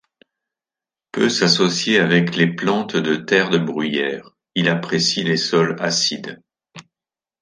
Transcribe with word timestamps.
Peut 1.11 1.29
s'associer 1.29 1.99
avec 1.99 2.35
les 2.35 2.51
plantes 2.55 2.95
de 2.95 3.17
terre 3.17 3.51
de 3.51 3.59
bruyère, 3.59 4.31
il 4.55 4.67
apprécie 4.67 5.23
les 5.23 5.37
sols 5.37 5.75
acides. 5.79 6.41